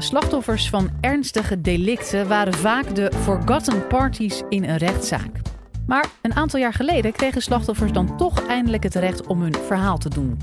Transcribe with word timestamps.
Slachtoffers 0.00 0.68
van 0.68 0.90
ernstige 1.00 1.60
delicten 1.60 2.28
waren 2.28 2.54
vaak 2.54 2.94
de 2.94 3.12
forgotten 3.22 3.86
parties 3.86 4.42
in 4.48 4.64
een 4.64 4.76
rechtszaak. 4.76 5.40
Maar 5.86 6.06
een 6.22 6.34
aantal 6.34 6.60
jaar 6.60 6.72
geleden 6.72 7.12
kregen 7.12 7.42
slachtoffers 7.42 7.92
dan 7.92 8.16
toch 8.16 8.46
eindelijk 8.46 8.82
het 8.82 8.94
recht 8.94 9.26
om 9.26 9.42
hun 9.42 9.54
verhaal 9.54 9.98
te 9.98 10.08
doen. 10.08 10.38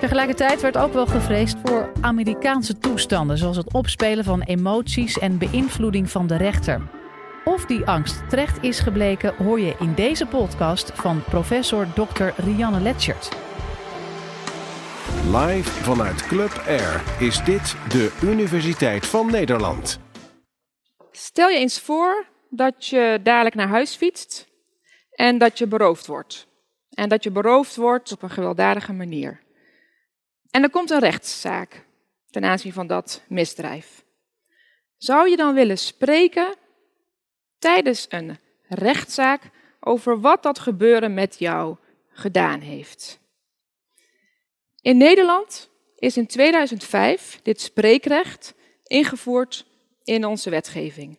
Tegelijkertijd 0.00 0.60
werd 0.60 0.76
ook 0.76 0.92
wel 0.92 1.06
gevreesd 1.06 1.56
voor 1.64 1.92
Amerikaanse 2.00 2.78
toestanden, 2.78 3.38
zoals 3.38 3.56
het 3.56 3.72
opspelen 3.72 4.24
van 4.24 4.42
emoties 4.42 5.18
en 5.18 5.38
beïnvloeding 5.38 6.10
van 6.10 6.26
de 6.26 6.36
rechter. 6.36 6.80
Of 7.44 7.64
die 7.64 7.84
angst 7.84 8.28
terecht 8.28 8.62
is 8.62 8.80
gebleken, 8.80 9.34
hoor 9.36 9.60
je 9.60 9.76
in 9.78 9.94
deze 9.94 10.26
podcast 10.26 10.90
van 10.94 11.22
professor 11.24 11.86
Dr. 11.94 12.24
Rianne 12.36 12.80
Letchert. 12.80 13.45
Live 15.26 15.70
vanuit 15.70 16.26
Club 16.26 16.62
Air 16.66 17.02
is 17.20 17.44
dit 17.44 17.76
de 17.88 18.18
Universiteit 18.22 19.06
van 19.06 19.30
Nederland. 19.30 20.00
Stel 21.10 21.48
je 21.48 21.58
eens 21.58 21.80
voor 21.80 22.26
dat 22.50 22.86
je 22.86 23.20
dadelijk 23.22 23.54
naar 23.54 23.68
huis 23.68 23.94
fietst 23.94 24.48
en 25.10 25.38
dat 25.38 25.58
je 25.58 25.66
beroofd 25.66 26.06
wordt. 26.06 26.46
En 26.90 27.08
dat 27.08 27.24
je 27.24 27.30
beroofd 27.30 27.76
wordt 27.76 28.12
op 28.12 28.22
een 28.22 28.30
gewelddadige 28.30 28.92
manier. 28.92 29.40
En 30.50 30.62
er 30.62 30.70
komt 30.70 30.90
een 30.90 31.00
rechtszaak 31.00 31.86
ten 32.30 32.44
aanzien 32.44 32.72
van 32.72 32.86
dat 32.86 33.22
misdrijf. 33.28 34.04
Zou 34.96 35.30
je 35.30 35.36
dan 35.36 35.54
willen 35.54 35.78
spreken 35.78 36.54
tijdens 37.58 38.06
een 38.08 38.38
rechtszaak 38.68 39.50
over 39.80 40.20
wat 40.20 40.42
dat 40.42 40.58
gebeuren 40.58 41.14
met 41.14 41.38
jou 41.38 41.76
gedaan 42.08 42.60
heeft? 42.60 43.24
In 44.86 44.96
Nederland 44.96 45.70
is 45.98 46.16
in 46.16 46.26
2005 46.26 47.40
dit 47.42 47.60
spreekrecht 47.60 48.54
ingevoerd 48.82 49.66
in 50.04 50.24
onze 50.24 50.50
wetgeving. 50.50 51.18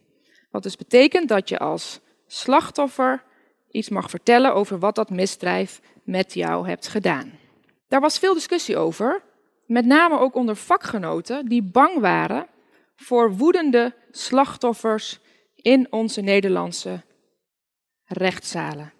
Wat 0.51 0.63
dus 0.63 0.75
betekent 0.75 1.29
dat 1.29 1.49
je 1.49 1.59
als 1.59 1.99
slachtoffer 2.27 3.23
iets 3.71 3.89
mag 3.89 4.09
vertellen 4.09 4.53
over 4.53 4.79
wat 4.79 4.95
dat 4.95 5.09
misdrijf 5.09 5.81
met 6.03 6.33
jou 6.33 6.67
hebt 6.67 6.87
gedaan. 6.87 7.39
Daar 7.87 8.01
was 8.01 8.19
veel 8.19 8.33
discussie 8.33 8.77
over, 8.77 9.23
met 9.65 9.85
name 9.85 10.19
ook 10.19 10.35
onder 10.35 10.55
vakgenoten 10.55 11.45
die 11.45 11.63
bang 11.63 11.99
waren 11.99 12.47
voor 12.95 13.35
woedende 13.35 13.93
slachtoffers 14.11 15.19
in 15.55 15.91
onze 15.91 16.21
Nederlandse 16.21 17.03
rechtszalen. 18.05 18.96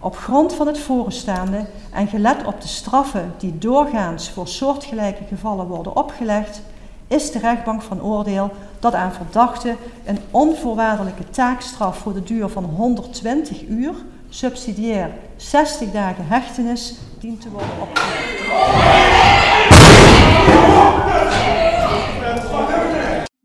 Op 0.00 0.16
grond 0.16 0.54
van 0.54 0.66
het 0.66 0.78
voorstaande 0.78 1.64
en 1.92 2.08
gelet 2.08 2.44
op 2.44 2.60
de 2.60 2.68
straffen 2.68 3.34
die 3.38 3.58
doorgaans 3.58 4.30
voor 4.30 4.48
soortgelijke 4.48 5.24
gevallen 5.28 5.66
worden 5.66 5.96
opgelegd, 5.96 6.62
is 7.06 7.30
de 7.30 7.38
rechtbank 7.38 7.82
van 7.82 8.02
oordeel 8.02 8.50
dat 8.80 8.94
aan 8.94 9.12
verdachte 9.12 9.76
een 10.04 10.18
onvoorwaardelijke 10.30 11.30
taakstraf 11.30 11.98
voor 11.98 12.14
de 12.14 12.22
duur 12.22 12.48
van 12.48 12.64
120 12.64 13.68
uur, 13.68 13.94
subsidiair 14.28 15.10
60 15.36 15.90
dagen 15.90 16.26
hechtenis, 16.26 16.94
dient 17.20 17.40
te 17.40 17.50
worden 17.50 17.80
opgelegd. 17.80 18.36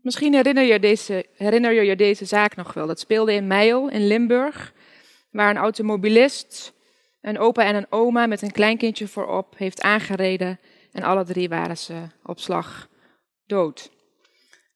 Misschien 0.00 0.34
herinner 0.34 0.64
je, 0.64 0.80
deze, 0.80 1.26
herinner 1.36 1.72
je 1.72 1.82
je 1.82 1.96
deze 1.96 2.24
zaak 2.24 2.56
nog 2.56 2.72
wel. 2.72 2.86
Dat 2.86 3.00
speelde 3.00 3.34
in 3.34 3.46
Meijel 3.46 3.88
in 3.88 4.06
Limburg, 4.06 4.72
waar 5.34 5.50
een 5.50 5.56
automobilist 5.56 6.72
een 7.20 7.38
opa 7.38 7.64
en 7.64 7.74
een 7.74 7.86
oma 7.90 8.26
met 8.26 8.42
een 8.42 8.52
kleinkindje 8.52 9.08
voorop 9.08 9.54
heeft 9.56 9.82
aangereden 9.82 10.60
en 10.92 11.02
alle 11.02 11.24
drie 11.24 11.48
waren 11.48 11.78
ze 11.78 12.02
op 12.22 12.38
slag 12.38 12.88
dood. 13.46 13.90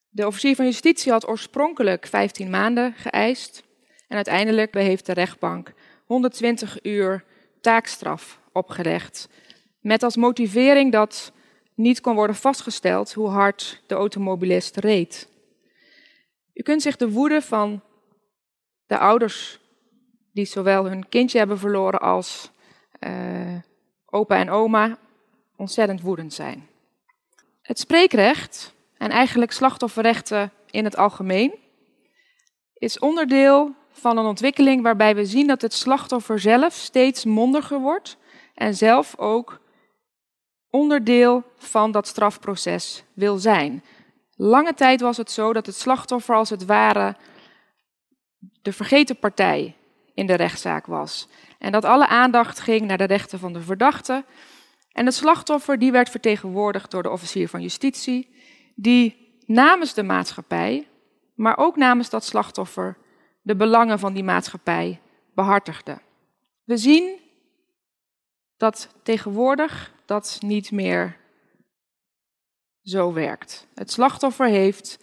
De 0.08 0.26
officier 0.26 0.54
van 0.54 0.64
justitie 0.64 1.12
had 1.12 1.28
oorspronkelijk 1.28 2.06
15 2.06 2.50
maanden 2.50 2.94
geëist 2.94 3.62
en 4.08 4.16
uiteindelijk 4.16 4.74
heeft 4.74 5.06
de 5.06 5.12
rechtbank 5.12 5.72
120 6.04 6.84
uur 6.84 7.24
taakstraf 7.60 8.40
opgelegd. 8.52 9.28
Met 9.80 10.02
als 10.02 10.16
motivering 10.16 10.92
dat 10.92 11.32
niet 11.74 12.00
kon 12.00 12.14
worden 12.14 12.36
vastgesteld 12.36 13.12
hoe 13.12 13.28
hard 13.28 13.82
de 13.86 13.94
automobilist 13.94 14.76
reed. 14.76 15.28
U 16.54 16.62
kunt 16.62 16.82
zich 16.82 16.96
de 16.96 17.10
woede 17.10 17.42
van 17.42 17.82
de 18.86 18.98
ouders 18.98 19.60
die 20.38 20.46
zowel 20.46 20.84
hun 20.84 21.08
kindje 21.08 21.38
hebben 21.38 21.58
verloren 21.58 22.00
als 22.00 22.50
uh, 23.00 23.58
opa 24.06 24.36
en 24.36 24.50
oma 24.50 24.98
ontzettend 25.56 26.00
woedend 26.00 26.34
zijn. 26.34 26.68
Het 27.62 27.78
spreekrecht 27.78 28.74
en 28.98 29.10
eigenlijk 29.10 29.52
slachtofferrechten 29.52 30.52
in 30.70 30.84
het 30.84 30.96
algemeen 30.96 31.54
is 32.74 32.98
onderdeel 32.98 33.74
van 33.90 34.16
een 34.16 34.24
ontwikkeling 34.24 34.82
waarbij 34.82 35.14
we 35.14 35.24
zien 35.24 35.46
dat 35.46 35.62
het 35.62 35.72
slachtoffer 35.72 36.40
zelf 36.40 36.74
steeds 36.74 37.24
mondiger 37.24 37.80
wordt 37.80 38.16
en 38.54 38.74
zelf 38.74 39.18
ook 39.18 39.60
onderdeel 40.70 41.42
van 41.56 41.92
dat 41.92 42.06
strafproces 42.06 43.04
wil 43.12 43.38
zijn. 43.38 43.84
Lange 44.36 44.74
tijd 44.74 45.00
was 45.00 45.16
het 45.16 45.30
zo 45.30 45.52
dat 45.52 45.66
het 45.66 45.74
slachtoffer 45.74 46.34
als 46.34 46.50
het 46.50 46.64
ware 46.64 47.16
de 48.62 48.72
vergeten 48.72 49.18
partij 49.18 49.76
in 50.18 50.26
de 50.26 50.34
rechtszaak 50.34 50.86
was. 50.86 51.28
En 51.58 51.72
dat 51.72 51.84
alle 51.84 52.06
aandacht 52.06 52.60
ging 52.60 52.86
naar 52.86 52.98
de 52.98 53.04
rechten 53.04 53.38
van 53.38 53.52
de 53.52 53.60
verdachte. 53.60 54.24
En 54.92 55.06
het 55.06 55.14
slachtoffer 55.14 55.78
die 55.78 55.92
werd 55.92 56.10
vertegenwoordigd 56.10 56.90
door 56.90 57.02
de 57.02 57.10
officier 57.10 57.48
van 57.48 57.62
justitie, 57.62 58.34
die 58.74 59.36
namens 59.46 59.94
de 59.94 60.02
maatschappij, 60.02 60.88
maar 61.34 61.56
ook 61.58 61.76
namens 61.76 62.10
dat 62.10 62.24
slachtoffer, 62.24 62.96
de 63.42 63.56
belangen 63.56 63.98
van 63.98 64.12
die 64.12 64.24
maatschappij 64.24 65.00
behartigde. 65.34 65.98
We 66.64 66.76
zien 66.76 67.18
dat 68.56 68.88
tegenwoordig 69.02 69.92
dat 70.06 70.38
niet 70.40 70.70
meer 70.70 71.16
zo 72.82 73.12
werkt. 73.12 73.66
Het 73.74 73.90
slachtoffer 73.90 74.46
heeft 74.46 74.98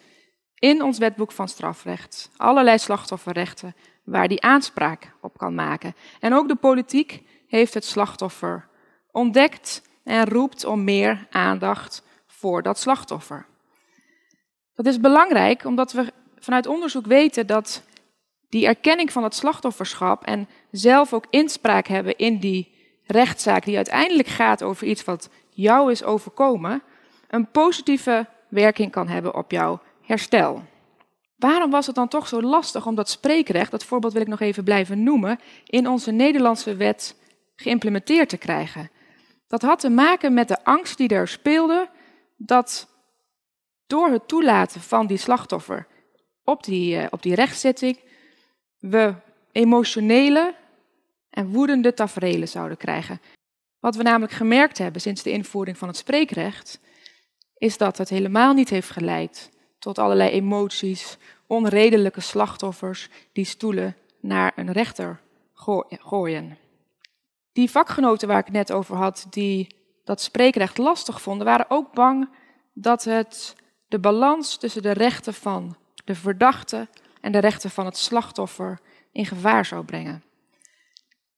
in 0.65 0.81
ons 0.81 0.97
wetboek 0.97 1.31
van 1.31 1.47
strafrecht 1.47 2.29
allerlei 2.37 2.77
slachtofferrechten 2.77 3.75
waar 4.03 4.27
die 4.27 4.41
aanspraak 4.41 5.11
op 5.21 5.37
kan 5.37 5.55
maken. 5.55 5.95
En 6.19 6.33
ook 6.33 6.47
de 6.47 6.55
politiek 6.55 7.23
heeft 7.47 7.73
het 7.73 7.85
slachtoffer 7.85 8.67
ontdekt 9.11 9.81
en 10.03 10.29
roept 10.29 10.65
om 10.65 10.83
meer 10.83 11.27
aandacht 11.29 12.03
voor 12.27 12.61
dat 12.61 12.79
slachtoffer. 12.79 13.45
Dat 14.75 14.85
is 14.85 14.99
belangrijk 14.99 15.65
omdat 15.65 15.91
we 15.91 16.13
vanuit 16.39 16.67
onderzoek 16.67 17.05
weten 17.05 17.47
dat 17.47 17.83
die 18.49 18.65
erkenning 18.65 19.11
van 19.11 19.23
het 19.23 19.35
slachtofferschap 19.35 20.23
en 20.23 20.47
zelf 20.71 21.13
ook 21.13 21.25
inspraak 21.29 21.87
hebben 21.87 22.17
in 22.17 22.39
die 22.39 22.73
rechtszaak, 23.03 23.65
die 23.65 23.75
uiteindelijk 23.75 24.27
gaat 24.27 24.63
over 24.63 24.87
iets 24.87 25.03
wat 25.03 25.29
jou 25.49 25.91
is 25.91 26.03
overkomen, 26.03 26.81
een 27.27 27.51
positieve 27.51 28.27
werking 28.49 28.91
kan 28.91 29.07
hebben 29.07 29.35
op 29.35 29.51
jouw 29.51 29.81
herstel. 30.05 30.63
Waarom 31.35 31.71
was 31.71 31.85
het 31.85 31.95
dan 31.95 32.07
toch 32.07 32.27
zo 32.27 32.41
lastig 32.41 32.85
om 32.85 32.95
dat 32.95 33.09
spreekrecht, 33.09 33.71
dat 33.71 33.83
voorbeeld 33.83 34.13
wil 34.13 34.21
ik 34.21 34.27
nog 34.27 34.39
even 34.39 34.63
blijven 34.63 35.03
noemen, 35.03 35.39
in 35.66 35.88
onze 35.88 36.11
Nederlandse 36.11 36.75
wet 36.75 37.16
geïmplementeerd 37.55 38.29
te 38.29 38.38
krijgen? 38.38 38.91
Dat 39.47 39.61
had 39.61 39.79
te 39.79 39.89
maken 39.89 40.33
met 40.33 40.47
de 40.47 40.63
angst 40.63 40.97
die 40.97 41.09
er 41.09 41.27
speelde 41.27 41.89
dat 42.38 42.88
door 43.88 44.09
het 44.09 44.27
toelaten 44.27 44.81
van 44.81 45.07
die 45.07 45.17
slachtoffer 45.17 45.88
op 46.43 46.63
die, 46.63 46.95
uh, 46.95 47.05
op 47.09 47.22
die 47.22 47.35
rechtszitting 47.35 47.99
we 48.77 49.13
emotionele 49.51 50.55
en 51.29 51.47
woedende 51.47 51.93
taferelen 51.93 52.47
zouden 52.47 52.77
krijgen. 52.77 53.22
Wat 53.79 53.95
we 53.95 54.03
namelijk 54.03 54.33
gemerkt 54.33 54.77
hebben 54.77 55.01
sinds 55.01 55.23
de 55.23 55.31
invoering 55.31 55.77
van 55.77 55.87
het 55.87 55.97
spreekrecht, 55.97 56.79
is 57.57 57.77
dat 57.77 57.97
het 57.97 58.09
helemaal 58.09 58.53
niet 58.53 58.69
heeft 58.69 58.90
geleid 58.90 59.52
tot 59.85 59.97
allerlei 59.97 60.29
emoties, 60.29 61.17
onredelijke 61.47 62.22
slachtoffers 62.22 63.09
die 63.32 63.46
stoelen 63.46 63.96
naar 64.20 64.52
een 64.55 64.72
rechter 64.72 65.20
gooien. 65.90 66.58
Die 67.52 67.72
vakgenoten 67.72 68.28
waar 68.28 68.40
ik 68.40 68.52
net 68.52 68.72
over 68.72 68.96
had, 68.96 69.28
die 69.29 69.76
dat 70.03 70.22
spreekrecht 70.22 70.78
lastig 70.78 71.22
vonden, 71.22 71.46
waren 71.46 71.70
ook 71.70 71.93
bang 71.93 72.29
dat 72.73 73.03
het 73.03 73.55
de 73.87 73.99
balans 73.99 74.58
tussen 74.58 74.82
de 74.82 74.91
rechten 74.91 75.34
van 75.34 75.78
de 76.05 76.16
verdachte 76.16 76.88
en 77.22 77.31
de 77.31 77.40
rechten 77.40 77.70
van 77.70 77.85
het 77.85 77.97
slachtoffer 77.97 78.79
in 79.11 79.26
gevaar 79.26 79.66
zou 79.66 79.85
brengen. 79.85 80.23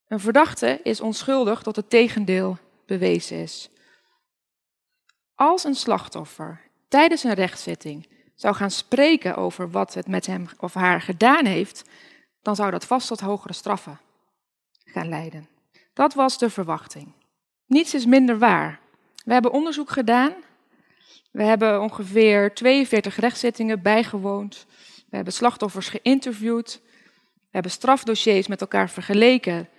Een 0.07 0.19
verdachte 0.19 0.79
is 0.83 1.01
onschuldig 1.01 1.61
tot 1.61 1.75
het 1.75 1.89
tegendeel 1.89 2.57
bewezen 2.85 3.37
is. 3.37 3.69
Als 5.35 5.63
een 5.63 5.75
slachtoffer 5.75 6.61
tijdens 6.87 7.23
een 7.23 7.33
rechtszitting 7.33 8.15
zou 8.37 8.55
gaan 8.55 8.71
spreken 8.71 9.35
over 9.35 9.71
wat 9.71 9.93
het 9.93 10.07
met 10.07 10.25
hem 10.25 10.47
of 10.59 10.73
haar 10.73 11.01
gedaan 11.01 11.45
heeft, 11.45 11.83
dan 12.41 12.55
zou 12.55 12.71
dat 12.71 12.85
vast 12.85 13.07
tot 13.07 13.19
hogere 13.19 13.53
straffen 13.53 13.99
gaan 14.85 15.09
leiden. 15.09 15.47
Dat 15.93 16.13
was 16.13 16.37
de 16.37 16.49
verwachting. 16.49 17.13
Niets 17.65 17.93
is 17.93 18.05
minder 18.05 18.37
waar. 18.37 18.79
We 19.25 19.33
hebben 19.33 19.51
onderzoek 19.51 19.89
gedaan 19.89 20.33
We 21.31 21.43
hebben 21.43 21.81
ongeveer 21.81 22.53
42 22.53 23.15
rechtszittingen 23.15 23.81
bijgewoond. 23.81 24.65
We 25.09 25.15
hebben 25.15 25.33
slachtoffers 25.33 25.89
geïnterviewd. 25.89 26.81
We 27.33 27.53
hebben 27.53 27.71
strafdossiers 27.71 28.47
met 28.47 28.61
elkaar 28.61 28.89
vergeleken 28.89 29.69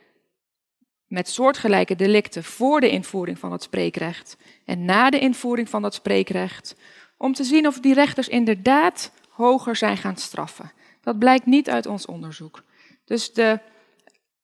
met 1.07 1.29
soortgelijke 1.29 1.97
delicten 1.97 2.45
voor 2.45 2.81
de 2.81 2.91
invoering 2.91 3.39
van 3.39 3.53
het 3.53 3.63
spreekrecht 3.63 4.37
en 4.65 4.85
na 4.85 5.11
de 5.11 5.19
invoering 5.19 5.69
van 5.69 5.83
dat 5.83 5.95
spreekrecht, 5.95 6.77
om 7.19 7.33
te 7.33 7.45
zien 7.45 7.67
of 7.67 7.81
die 7.81 7.95
rechters 7.95 8.29
inderdaad 8.29 9.13
hoger 9.29 9.77
zijn 9.77 9.97
gaan 9.97 10.17
straffen. 10.17 10.73
Dat 11.01 11.19
blijkt 11.19 11.47
niet 11.47 11.71
uit 11.71 11.87
ons 11.87 12.07
onderzoek. 12.07 12.63
Dus 13.05 13.33
de, 13.33 13.61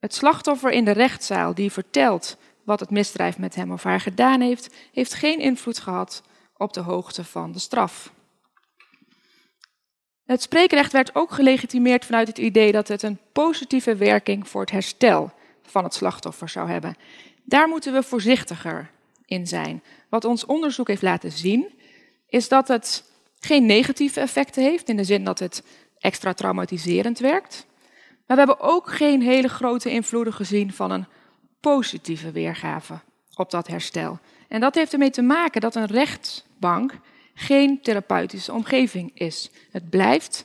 het 0.00 0.14
slachtoffer 0.14 0.70
in 0.70 0.84
de 0.84 0.90
rechtszaal 0.90 1.54
die 1.54 1.72
vertelt 1.72 2.36
wat 2.64 2.80
het 2.80 2.90
misdrijf 2.90 3.38
met 3.38 3.54
hem 3.54 3.72
of 3.72 3.82
haar 3.82 4.00
gedaan 4.00 4.40
heeft, 4.40 4.74
heeft 4.92 5.14
geen 5.14 5.40
invloed 5.40 5.78
gehad 5.78 6.22
op 6.56 6.72
de 6.72 6.80
hoogte 6.80 7.24
van 7.24 7.52
de 7.52 7.58
straf. 7.58 8.12
Het 10.24 10.42
spreekrecht 10.42 10.92
werd 10.92 11.14
ook 11.14 11.30
gelegitimeerd 11.30 12.04
vanuit 12.04 12.28
het 12.28 12.38
idee 12.38 12.72
dat 12.72 12.88
het 12.88 13.02
een 13.02 13.18
positieve 13.32 13.96
werking 13.96 14.48
voor 14.48 14.60
het 14.60 14.70
herstel 14.70 15.32
van 15.62 15.84
het 15.84 15.94
slachtoffer 15.94 16.48
zou 16.48 16.70
hebben. 16.70 16.96
Daar 17.44 17.68
moeten 17.68 17.92
we 17.92 18.02
voorzichtiger 18.02 18.90
in 19.24 19.46
zijn. 19.46 19.82
Wat 20.08 20.24
ons 20.24 20.46
onderzoek 20.46 20.88
heeft 20.88 21.02
laten 21.02 21.32
zien, 21.32 21.72
is 22.28 22.48
dat 22.48 22.68
het 22.68 23.04
geen 23.40 23.66
negatieve 23.66 24.20
effecten 24.20 24.62
heeft, 24.62 24.88
in 24.88 24.96
de 24.96 25.04
zin 25.04 25.24
dat 25.24 25.38
het 25.38 25.62
extra 25.98 26.32
traumatiserend 26.32 27.18
werkt. 27.18 27.66
Maar 28.26 28.36
we 28.36 28.44
hebben 28.44 28.60
ook 28.60 28.92
geen 28.92 29.22
hele 29.22 29.48
grote 29.48 29.90
invloeden 29.90 30.32
gezien 30.32 30.72
van 30.72 30.90
een 30.90 31.06
positieve 31.60 32.30
weergave 32.30 33.00
op 33.34 33.50
dat 33.50 33.66
herstel. 33.66 34.18
En 34.48 34.60
dat 34.60 34.74
heeft 34.74 34.92
ermee 34.92 35.10
te 35.10 35.22
maken 35.22 35.60
dat 35.60 35.74
een 35.74 35.86
rechtbank 35.86 36.98
geen 37.34 37.80
therapeutische 37.82 38.52
omgeving 38.52 39.10
is. 39.14 39.50
Het 39.70 39.90
blijft 39.90 40.44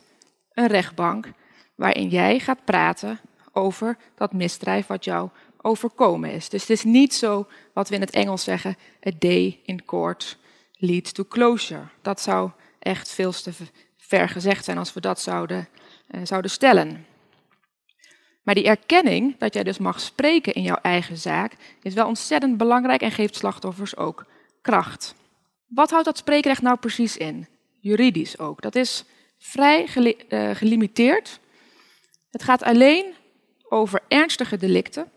een 0.52 0.66
rechtbank 0.66 1.32
waarin 1.74 2.08
jij 2.08 2.38
gaat 2.38 2.64
praten 2.64 3.20
over 3.52 3.96
dat 4.14 4.32
misdrijf 4.32 4.86
wat 4.86 5.04
jou 5.04 5.28
overkomen 5.62 6.32
is. 6.32 6.48
Dus 6.48 6.60
het 6.60 6.70
is 6.70 6.84
niet 6.84 7.14
zo 7.14 7.46
wat 7.72 7.88
we 7.88 7.94
in 7.94 8.00
het 8.00 8.10
Engels 8.10 8.44
zeggen, 8.44 8.76
a 9.06 9.10
day 9.18 9.60
in 9.64 9.84
court 9.84 10.38
leads 10.80 11.12
to 11.12 11.24
closure. 11.24 11.88
Dat 12.02 12.20
zou 12.20 12.50
echt 12.78 13.10
veel 13.10 13.32
te 13.32 13.52
ver 13.96 14.28
gezegd 14.28 14.64
zijn 14.64 14.78
als 14.78 14.92
we 14.92 15.00
dat 15.00 15.20
zouden, 15.20 15.68
uh, 16.10 16.20
zouden 16.24 16.50
stellen. 16.50 17.06
Maar 18.42 18.54
die 18.54 18.64
erkenning 18.64 19.38
dat 19.38 19.54
jij 19.54 19.62
dus 19.62 19.78
mag 19.78 20.00
spreken 20.00 20.52
in 20.52 20.62
jouw 20.62 20.78
eigen 20.82 21.16
zaak 21.16 21.56
is 21.82 21.94
wel 21.94 22.06
ontzettend 22.06 22.56
belangrijk 22.56 23.00
en 23.00 23.10
geeft 23.10 23.36
slachtoffers 23.36 23.96
ook 23.96 24.26
kracht. 24.62 25.14
Wat 25.66 25.90
houdt 25.90 26.04
dat 26.04 26.18
spreekrecht 26.18 26.62
nou 26.62 26.78
precies 26.78 27.16
in? 27.16 27.46
Juridisch 27.80 28.38
ook. 28.38 28.62
Dat 28.62 28.74
is 28.74 29.04
vrij 29.38 29.88
uh, 30.28 30.50
gelimiteerd. 30.54 31.40
Het 32.30 32.42
gaat 32.42 32.62
alleen 32.62 33.14
over 33.68 34.00
ernstige 34.08 34.56
delicten. 34.56 35.10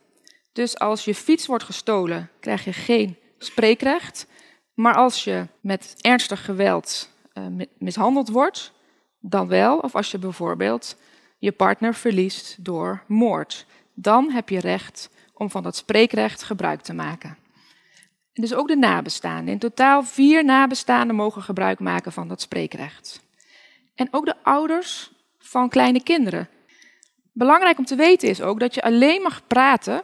Dus 0.54 0.78
als 0.78 1.06
je 1.06 1.16
fiets 1.16 1.46
wordt 1.46 1.64
gestolen, 1.64 2.30
krijg 2.40 2.66
je 2.66 2.74
geen 2.74 3.18
spreekrecht. 3.38 4.28
Maar 4.74 4.96
als 4.96 5.24
je 5.24 5.48
met 5.62 5.96
ernstig 6.02 6.46
geweld 6.46 7.10
uh, 7.34 7.66
mishandeld 7.78 8.30
wordt, 8.30 8.72
dan 9.20 9.48
wel. 9.48 9.78
Of 9.78 9.96
als 9.96 10.12
je 10.12 10.18
bijvoorbeeld 10.18 10.98
je 11.38 11.52
partner 11.52 11.96
verliest 11.96 12.66
door 12.66 13.04
moord. 13.08 13.66
Dan 13.94 14.32
heb 14.32 14.50
je 14.50 14.60
recht 14.60 15.10
om 15.34 15.50
van 15.50 15.64
dat 15.64 15.76
spreekrecht 15.76 16.44
gebruik 16.44 16.82
te 16.82 16.94
maken. 16.94 17.38
En 18.34 18.42
dus 18.42 18.54
ook 18.54 18.68
de 18.68 18.78
nabestaanden. 18.78 19.54
In 19.54 19.60
totaal 19.60 20.04
vier 20.04 20.46
nabestaanden 20.46 21.16
mogen 21.16 21.42
gebruik 21.42 21.80
maken 21.80 22.12
van 22.12 22.28
dat 22.28 22.42
spreekrecht. 22.42 23.22
En 23.96 24.08
ook 24.12 24.26
de 24.26 24.44
ouders 24.44 25.12
van 25.38 25.70
kleine 25.70 26.04
kinderen 26.04 26.50
Belangrijk 27.34 27.78
om 27.78 27.86
te 27.86 27.96
weten 27.96 28.30
is 28.30 28.42
ook 28.42 28.60
dat 28.60 28.74
je 28.74 28.82
alleen 28.82 29.22
mag 29.22 29.48
praten 29.48 30.02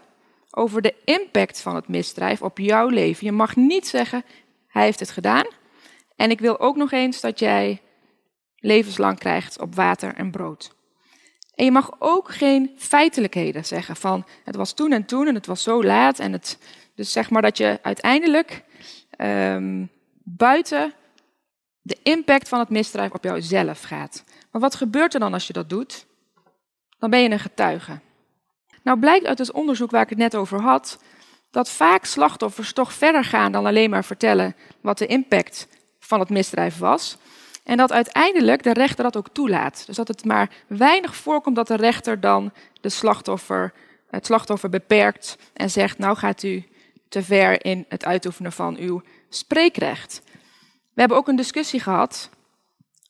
over 0.52 0.82
de 0.82 0.96
impact 1.06 1.62
van 1.62 1.76
het 1.76 1.88
misdrijf 1.88 2.42
op 2.42 2.58
jouw 2.58 2.88
leven. 2.88 3.26
Je 3.26 3.32
mag 3.32 3.56
niet 3.56 3.88
zeggen, 3.88 4.24
hij 4.70 4.84
heeft 4.84 5.00
het 5.00 5.12
gedaan. 5.12 5.46
En 6.16 6.32
ik 6.32 6.40
wil 6.40 6.60
ook 6.60 6.76
nog 6.76 6.92
eens 6.92 7.22
dat 7.22 7.40
jij 7.40 7.82
levenslang 8.56 9.20
krijgt 9.20 9.60
op 9.60 9.76
water 9.76 10.16
en 10.16 10.32
brood. 10.32 10.72
En 11.56 11.66
je 11.66 11.72
mag 11.72 11.92
ook 12.00 12.32
geen 12.32 12.72
feitelijkheden 12.78 13.66
zeggen 13.66 13.96
van 13.96 14.26
het 14.44 14.56
was 14.56 14.74
toen 14.74 14.92
en 14.92 15.06
toen 15.06 15.28
en 15.28 15.36
het 15.36 15.46
was 15.46 15.64
zo 15.64 15.84
laat. 15.84 16.20
En 16.20 16.32
het, 16.32 16.58
dus 16.96 17.12
zeg 17.12 17.30
maar 17.30 17.42
dat 17.42 17.58
je 17.58 17.80
uiteindelijk 17.82 18.64
um, 19.18 19.90
buiten 20.24 20.94
de 21.82 21.98
impact 22.04 22.50
van 22.50 22.60
het 22.60 22.70
misdrijf 22.70 23.12
op 23.12 23.24
jouzelf 23.24 23.82
gaat. 23.82 24.24
Maar 24.52 24.62
wat 24.62 24.76
gebeurt 24.76 25.14
er 25.14 25.20
dan 25.20 25.34
als 25.34 25.48
je 25.48 25.54
dat 25.54 25.70
doet? 25.70 26.08
dan 27.00 27.10
ben 27.10 27.20
je 27.20 27.30
een 27.30 27.40
getuige. 27.40 28.00
Nou 28.84 29.00
blijkt 29.00 29.26
uit 29.26 29.38
het 29.38 29.52
onderzoek 29.52 29.92
waar 29.92 30.02
ik 30.02 30.10
het 30.10 30.18
net 30.18 30.36
over 30.36 30.62
had, 30.62 31.04
dat 31.52 31.70
vaak 31.70 32.06
slachtoffers 32.06 32.74
toch 32.74 32.94
verder 32.94 33.24
gaan 33.24 33.52
dan 33.52 33.66
alleen 33.66 33.90
maar 33.90 34.06
vertellen 34.06 34.56
wat 34.82 34.98
de 34.98 35.06
impact 35.06 35.68
van 36.00 36.20
het 36.20 36.30
misdrijf 36.30 36.78
was. 36.78 37.18
En 37.64 37.78
dat 37.78 37.92
uiteindelijk 37.92 38.64
de 38.64 38.74
rechter 38.74 39.04
dat 39.04 39.18
ook 39.18 39.30
toelaat. 39.30 39.84
Dus 39.86 39.96
dat 39.96 40.08
het 40.08 40.26
maar 40.26 40.50
weinig 40.68 41.16
voorkomt 41.16 41.56
dat 41.56 41.68
de 41.68 41.76
rechter 41.76 42.20
dan 42.20 42.52
de 42.82 42.90
slachtoffer, 42.90 43.74
het 44.10 44.26
slachtoffer 44.26 44.70
beperkt 44.70 45.38
en 45.54 45.70
zegt, 45.70 45.98
nou 45.98 46.18
gaat 46.18 46.44
u 46.44 46.68
te 47.10 47.24
ver 47.24 47.66
in 47.66 47.86
het 47.90 48.06
uitoefenen 48.06 48.52
van 48.52 48.78
uw 48.78 49.02
spreekrecht. 49.30 50.22
We 50.94 51.00
hebben 51.00 51.18
ook 51.18 51.28
een 51.28 51.36
discussie 51.36 51.80
gehad 51.80 52.30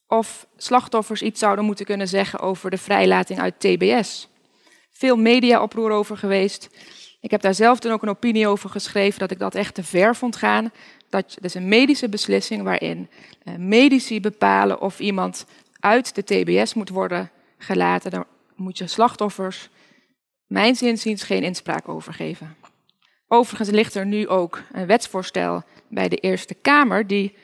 of 0.08 0.48
slachtoffers 0.58 1.22
iets 1.22 1.40
zouden 1.40 1.66
moeten 1.66 1.86
kunnen 1.86 2.08
zeggen 2.08 2.40
over 2.40 2.70
de 2.70 2.78
vrijlating 2.78 3.40
uit 3.40 3.60
TBS. 3.60 4.28
Veel 4.92 5.16
media-oproer 5.16 5.92
over 5.92 6.18
geweest. 6.18 6.70
Ik 7.22 7.32
heb 7.32 7.42
daar 7.42 7.54
zelf 7.54 7.80
toen 7.80 7.92
ook 7.92 8.02
een 8.02 8.10
opinie 8.10 8.48
over 8.48 8.70
geschreven 8.70 9.20
dat 9.20 9.32
ik 9.32 9.40
dat 9.40 9.56
echt 9.56 9.74
te 9.74 9.84
ver 9.84 10.16
vond 10.16 10.36
gaan. 10.36 10.72
Dat, 11.10 11.38
is 11.42 11.54
een 11.54 11.68
medische 11.68 12.10
beslissing 12.10 12.64
waarin 12.64 13.10
eh, 13.44 13.56
medici 13.56 14.22
bepalen 14.22 14.82
of 14.82 15.00
iemand 15.00 15.46
uit 15.80 16.16
de 16.16 16.24
TBS 16.24 16.74
moet 16.74 16.90
worden 16.90 17.32
gelaten. 17.58 18.12
Daar 18.12 18.26
moet 18.56 18.78
je 18.78 18.88
slachtoffers, 18.88 19.70
mijn 20.48 20.76
zinziens, 20.76 21.24
geen 21.24 21.44
inspraak 21.44 21.88
over 21.88 22.14
geven. 22.14 22.56
Overigens 23.28 23.70
ligt 23.70 23.96
er 23.96 24.06
nu 24.06 24.28
ook 24.28 24.62
een 24.72 24.86
wetsvoorstel 24.86 25.64
bij 25.88 26.10
de 26.10 26.18
Eerste 26.18 26.54
Kamer 26.54 27.08
die 27.08 27.36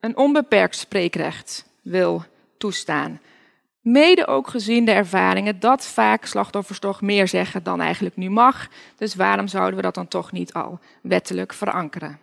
een 0.00 0.16
onbeperkt 0.16 0.76
spreekrecht 0.76 1.66
wil 1.82 2.24
toestaan. 2.58 3.20
Mede 3.84 4.26
ook 4.26 4.48
gezien 4.48 4.84
de 4.84 4.90
ervaringen 4.92 5.60
dat 5.60 5.86
vaak 5.86 6.24
slachtoffers 6.24 6.78
toch 6.78 7.00
meer 7.00 7.28
zeggen 7.28 7.62
dan 7.62 7.80
eigenlijk 7.80 8.16
nu 8.16 8.30
mag. 8.30 8.68
Dus 8.96 9.14
waarom 9.14 9.48
zouden 9.48 9.76
we 9.76 9.82
dat 9.82 9.94
dan 9.94 10.08
toch 10.08 10.32
niet 10.32 10.52
al 10.52 10.78
wettelijk 11.02 11.52
verankeren? 11.52 12.18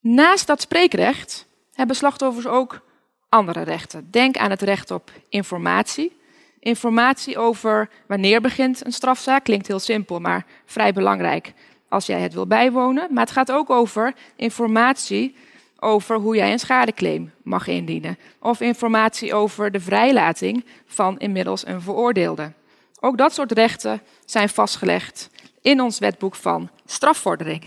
Naast 0.00 0.46
dat 0.46 0.60
spreekrecht 0.60 1.46
hebben 1.72 1.96
slachtoffers 1.96 2.46
ook 2.46 2.80
andere 3.28 3.62
rechten. 3.62 4.10
Denk 4.10 4.36
aan 4.36 4.50
het 4.50 4.62
recht 4.62 4.90
op 4.90 5.10
informatie. 5.28 6.16
Informatie 6.60 7.38
over 7.38 7.90
wanneer 8.06 8.40
begint 8.40 8.84
een 8.86 8.92
strafzaak 8.92 9.44
klinkt 9.44 9.66
heel 9.66 9.78
simpel, 9.78 10.20
maar 10.20 10.46
vrij 10.64 10.92
belangrijk 10.92 11.52
als 11.88 12.06
jij 12.06 12.20
het 12.20 12.34
wil 12.34 12.46
bijwonen. 12.46 13.06
Maar 13.10 13.24
het 13.24 13.32
gaat 13.32 13.52
ook 13.52 13.70
over 13.70 14.14
informatie 14.36 15.34
over 15.80 16.16
hoe 16.16 16.36
jij 16.36 16.52
een 16.52 16.58
schadeclaim 16.58 17.32
mag 17.42 17.66
indienen. 17.66 18.18
Of 18.40 18.60
informatie 18.60 19.34
over 19.34 19.70
de 19.70 19.80
vrijlating 19.80 20.64
van 20.86 21.18
inmiddels 21.18 21.66
een 21.66 21.80
veroordeelde. 21.80 22.52
Ook 23.00 23.18
dat 23.18 23.34
soort 23.34 23.52
rechten 23.52 24.02
zijn 24.24 24.48
vastgelegd 24.48 25.30
in 25.60 25.80
ons 25.80 25.98
wetboek 25.98 26.34
van 26.34 26.70
strafvordering. 26.84 27.64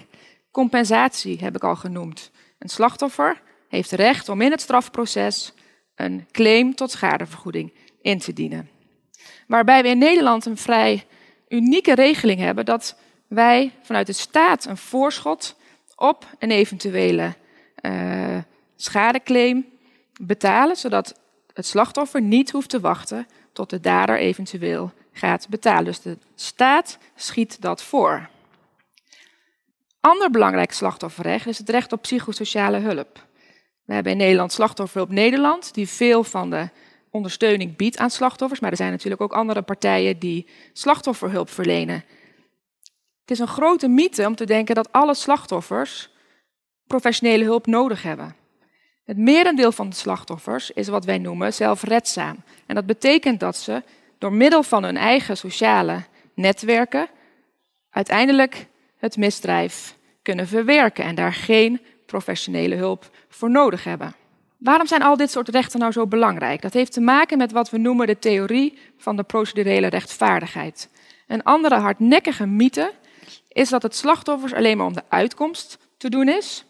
Compensatie 0.51 1.37
heb 1.41 1.55
ik 1.55 1.63
al 1.63 1.75
genoemd. 1.75 2.31
Een 2.59 2.69
slachtoffer 2.69 3.41
heeft 3.67 3.91
recht 3.91 4.29
om 4.29 4.41
in 4.41 4.51
het 4.51 4.61
strafproces 4.61 5.53
een 5.95 6.27
claim 6.31 6.75
tot 6.75 6.91
schadevergoeding 6.91 7.73
in 8.01 8.19
te 8.19 8.33
dienen. 8.33 8.69
Waarbij 9.47 9.81
we 9.81 9.87
in 9.87 9.97
Nederland 9.97 10.45
een 10.45 10.57
vrij 10.57 11.05
unieke 11.47 11.95
regeling 11.95 12.39
hebben 12.39 12.65
dat 12.65 12.95
wij 13.27 13.71
vanuit 13.81 14.07
de 14.07 14.13
staat 14.13 14.65
een 14.65 14.77
voorschot 14.77 15.55
op 15.95 16.27
een 16.39 16.51
eventuele 16.51 17.33
uh, 17.85 18.37
schadeclaim 18.75 19.65
betalen, 20.21 20.75
zodat 20.75 21.19
het 21.53 21.65
slachtoffer 21.65 22.21
niet 22.21 22.51
hoeft 22.51 22.69
te 22.69 22.79
wachten 22.79 23.27
tot 23.53 23.69
de 23.69 23.79
dader 23.79 24.19
eventueel 24.19 24.91
gaat 25.11 25.49
betalen. 25.49 25.85
Dus 25.85 26.01
de 26.01 26.17
staat 26.35 26.97
schiet 27.15 27.61
dat 27.61 27.83
voor. 27.83 28.29
Ander 29.99 30.31
belangrijk 30.31 30.71
slachtofferrecht 30.71 31.47
is 31.47 31.57
het 31.57 31.69
recht 31.69 31.91
op 31.91 32.01
psychosociale 32.01 32.77
hulp. 32.77 33.27
We 33.85 33.93
hebben 33.93 34.11
in 34.11 34.17
Nederland 34.17 34.51
Slachtofferhulp 34.51 35.09
Nederland, 35.09 35.73
die 35.73 35.87
veel 35.87 36.23
van 36.23 36.49
de 36.49 36.69
ondersteuning 37.09 37.75
biedt 37.75 37.97
aan 37.97 38.09
slachtoffers, 38.09 38.59
maar 38.59 38.71
er 38.71 38.77
zijn 38.77 38.91
natuurlijk 38.91 39.21
ook 39.21 39.33
andere 39.33 39.61
partijen 39.61 40.19
die 40.19 40.47
slachtofferhulp 40.73 41.49
verlenen. 41.49 42.03
Het 43.21 43.31
is 43.31 43.39
een 43.39 43.47
grote 43.47 43.87
mythe 43.87 44.27
om 44.27 44.35
te 44.35 44.45
denken 44.45 44.75
dat 44.75 44.91
alle 44.91 45.13
slachtoffers 45.13 46.12
professionele 46.87 47.43
hulp 47.43 47.67
nodig 47.67 48.03
hebben. 48.03 48.35
Het 49.05 49.17
merendeel 49.17 49.71
van 49.71 49.89
de 49.89 49.95
slachtoffers 49.95 50.71
is 50.71 50.87
wat 50.87 51.05
wij 51.05 51.17
noemen 51.17 51.53
zelfredzaam. 51.53 52.43
En 52.65 52.75
dat 52.75 52.85
betekent 52.85 53.39
dat 53.39 53.57
ze 53.57 53.83
door 54.17 54.33
middel 54.33 54.63
van 54.63 54.83
hun 54.83 54.97
eigen 54.97 55.37
sociale 55.37 56.03
netwerken 56.33 57.07
uiteindelijk 57.89 58.67
het 58.97 59.17
misdrijf 59.17 59.97
kunnen 60.21 60.47
verwerken 60.47 61.03
en 61.03 61.15
daar 61.15 61.33
geen 61.33 61.81
professionele 62.05 62.75
hulp 62.75 63.09
voor 63.29 63.49
nodig 63.49 63.83
hebben. 63.83 64.15
Waarom 64.57 64.87
zijn 64.87 65.03
al 65.03 65.17
dit 65.17 65.31
soort 65.31 65.49
rechten 65.49 65.79
nou 65.79 65.91
zo 65.91 66.07
belangrijk? 66.07 66.61
Dat 66.61 66.73
heeft 66.73 66.93
te 66.93 67.01
maken 67.01 67.37
met 67.37 67.51
wat 67.51 67.69
we 67.69 67.77
noemen 67.77 68.07
de 68.07 68.19
theorie 68.19 68.77
van 68.97 69.15
de 69.15 69.23
procedurele 69.23 69.87
rechtvaardigheid. 69.87 70.89
Een 71.27 71.43
andere 71.43 71.75
hardnekkige 71.75 72.45
mythe 72.45 72.93
is 73.47 73.69
dat 73.69 73.83
het 73.83 73.95
slachtoffers 73.95 74.53
alleen 74.53 74.77
maar 74.77 74.85
om 74.85 74.93
de 74.93 75.03
uitkomst 75.09 75.77
te 75.97 76.09
doen 76.09 76.27
is 76.27 76.65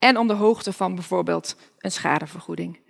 en 0.00 0.16
om 0.16 0.26
de 0.26 0.34
hoogte 0.34 0.72
van 0.72 0.94
bijvoorbeeld 0.94 1.56
een 1.78 1.92
schadevergoeding. 1.92 2.80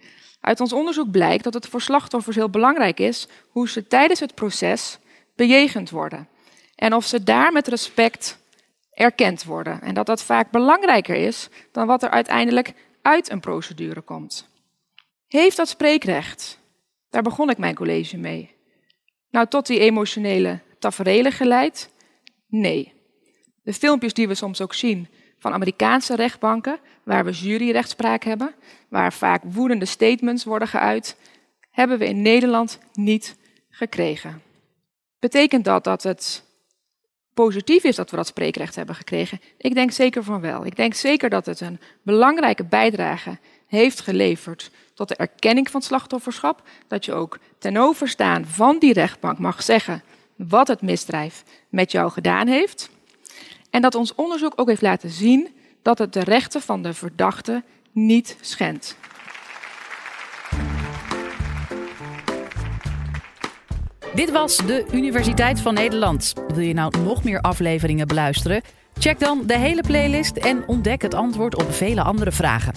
Uit 0.40 0.60
ons 0.60 0.72
onderzoek 0.72 1.10
blijkt 1.10 1.44
dat 1.44 1.54
het 1.54 1.68
voor 1.68 1.80
slachtoffers 1.80 2.36
heel 2.36 2.50
belangrijk 2.50 3.00
is 3.00 3.28
hoe 3.48 3.68
ze 3.68 3.86
tijdens 3.86 4.20
het 4.20 4.34
proces 4.34 4.98
bejegend 5.36 5.90
worden 5.90 6.28
en 6.74 6.94
of 6.94 7.06
ze 7.06 7.22
daar 7.22 7.52
met 7.52 7.68
respect 7.68 8.38
erkend 8.90 9.44
worden. 9.44 9.80
En 9.82 9.94
dat 9.94 10.06
dat 10.06 10.22
vaak 10.22 10.50
belangrijker 10.50 11.16
is 11.16 11.48
dan 11.72 11.86
wat 11.86 12.02
er 12.02 12.10
uiteindelijk 12.10 12.74
uit 13.02 13.30
een 13.30 13.40
procedure 13.40 14.00
komt. 14.00 14.48
Heeft 15.26 15.56
dat 15.56 15.68
spreekrecht? 15.68 16.58
Daar 17.10 17.22
begon 17.22 17.50
ik 17.50 17.58
mijn 17.58 17.74
college 17.74 18.16
mee. 18.16 18.54
Nou, 19.30 19.46
tot 19.46 19.66
die 19.66 19.78
emotionele 19.78 20.60
taferelen 20.78 21.32
geleid? 21.32 21.90
Nee. 22.46 22.92
De 23.62 23.72
filmpjes 23.72 24.14
die 24.14 24.28
we 24.28 24.34
soms 24.34 24.60
ook 24.60 24.74
zien 24.74 25.08
van 25.40 25.52
Amerikaanse 25.52 26.16
rechtbanken, 26.16 26.78
waar 27.02 27.24
we 27.24 27.30
juryrechtspraak 27.30 28.24
hebben, 28.24 28.54
waar 28.88 29.12
vaak 29.12 29.42
woedende 29.44 29.84
statements 29.84 30.44
worden 30.44 30.68
geuit, 30.68 31.16
hebben 31.70 31.98
we 31.98 32.06
in 32.06 32.22
Nederland 32.22 32.78
niet 32.92 33.36
gekregen. 33.70 34.42
Betekent 35.18 35.64
dat 35.64 35.84
dat 35.84 36.02
het 36.02 36.44
positief 37.34 37.84
is 37.84 37.96
dat 37.96 38.10
we 38.10 38.16
dat 38.16 38.26
spreekrecht 38.26 38.74
hebben 38.74 38.94
gekregen? 38.94 39.40
Ik 39.56 39.74
denk 39.74 39.90
zeker 39.90 40.24
van 40.24 40.40
wel. 40.40 40.66
Ik 40.66 40.76
denk 40.76 40.94
zeker 40.94 41.30
dat 41.30 41.46
het 41.46 41.60
een 41.60 41.80
belangrijke 42.02 42.64
bijdrage 42.64 43.38
heeft 43.66 44.00
geleverd 44.00 44.70
tot 44.94 45.08
de 45.08 45.16
erkenning 45.16 45.70
van 45.70 45.82
slachtofferschap. 45.82 46.62
Dat 46.88 47.04
je 47.04 47.12
ook 47.12 47.38
ten 47.58 47.76
overstaan 47.76 48.46
van 48.46 48.78
die 48.78 48.92
rechtbank 48.92 49.38
mag 49.38 49.62
zeggen 49.62 50.02
wat 50.36 50.68
het 50.68 50.82
misdrijf 50.82 51.44
met 51.68 51.92
jou 51.92 52.10
gedaan 52.10 52.46
heeft. 52.46 52.90
En 53.70 53.82
dat 53.82 53.94
ons 53.94 54.14
onderzoek 54.14 54.52
ook 54.56 54.68
heeft 54.68 54.82
laten 54.82 55.10
zien 55.10 55.48
dat 55.82 55.98
het 55.98 56.12
de 56.12 56.24
rechten 56.24 56.60
van 56.60 56.82
de 56.82 56.94
verdachte 56.94 57.62
niet 57.92 58.36
schendt. 58.40 58.96
Dit 64.14 64.30
was 64.30 64.56
de 64.56 64.86
Universiteit 64.92 65.60
van 65.60 65.74
Nederland. 65.74 66.34
Wil 66.48 66.64
je 66.64 66.74
nou 66.74 66.98
nog 66.98 67.24
meer 67.24 67.40
afleveringen 67.40 68.06
beluisteren? 68.06 68.62
Check 68.98 69.18
dan 69.18 69.46
de 69.46 69.58
hele 69.58 69.82
playlist 69.82 70.36
en 70.36 70.68
ontdek 70.68 71.02
het 71.02 71.14
antwoord 71.14 71.56
op 71.56 71.72
vele 71.72 72.02
andere 72.02 72.32
vragen. 72.32 72.72